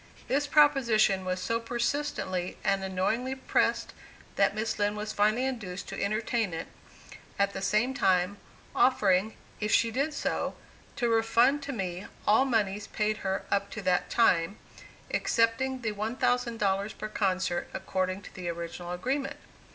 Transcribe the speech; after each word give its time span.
This 0.27 0.47
proposition 0.47 1.25
was 1.25 1.39
so 1.39 1.59
persistently 1.59 2.57
and 2.63 2.83
annoyingly 2.83 3.35
pressed 3.35 3.93
that 4.35 4.55
Miss 4.55 4.79
Lind 4.79 4.97
was 4.97 5.13
finally 5.13 5.45
induced 5.45 5.87
to 5.89 6.03
entertain 6.03 6.55
it, 6.55 6.65
at 7.37 7.53
the 7.53 7.61
same 7.61 7.93
time 7.93 8.37
offering, 8.75 9.35
if 9.59 9.71
she 9.71 9.91
did 9.91 10.15
so, 10.15 10.55
to 10.95 11.07
refund 11.07 11.61
to 11.61 11.71
me 11.71 12.07
all 12.25 12.45
moneys 12.45 12.87
paid 12.87 13.17
her 13.17 13.45
up 13.51 13.69
to 13.69 13.81
that 13.83 14.09
time, 14.09 14.57
excepting 15.11 15.81
the 15.83 15.91
$1,000 15.93 16.97
per 16.97 17.07
concert 17.07 17.69
according 17.71 18.23
to 18.23 18.33
the 18.33 18.49
original 18.49 18.93
agreement. 18.93 19.37